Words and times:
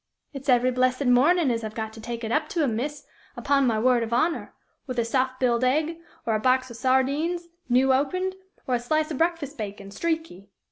"It's 0.33 0.49
every 0.49 0.71
blessed 0.71 1.05
mornin' 1.05 1.51
as 1.51 1.63
I've 1.63 1.75
got 1.75 1.93
to 1.93 2.01
take 2.01 2.23
it 2.23 2.31
up 2.31 2.49
to 2.49 2.63
'em, 2.63 2.75
miss, 2.75 3.05
upon 3.37 3.67
my 3.67 3.77
word 3.77 4.01
of 4.01 4.11
honor, 4.11 4.55
with 4.87 4.97
a 4.97 5.05
soft 5.05 5.39
biled 5.39 5.63
egg, 5.63 5.99
or 6.25 6.33
a 6.33 6.39
box 6.39 6.71
o' 6.71 6.73
sardines, 6.73 7.49
new 7.69 7.93
opened, 7.93 8.33
or 8.65 8.73
a 8.73 8.79
slice 8.79 9.11
o' 9.11 9.15
breakfast 9.15 9.59
bacon, 9.59 9.91
streaky. 9.91 10.49